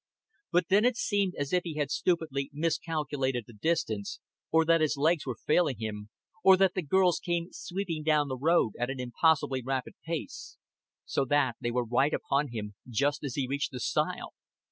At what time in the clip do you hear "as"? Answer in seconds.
1.35-1.53, 13.23-13.35